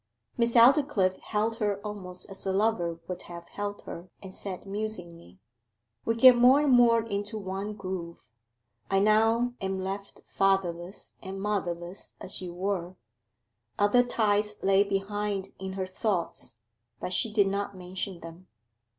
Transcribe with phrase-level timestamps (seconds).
[0.35, 5.37] Miss Aldclyffe held her almost as a lover would have held her, and said musingly
[6.05, 8.27] 'We get more and more into one groove.
[8.89, 12.95] I now am left fatherless and motherless as you were.'
[13.77, 16.55] Other ties lay behind in her thoughts,
[16.99, 18.47] but she did not mention them.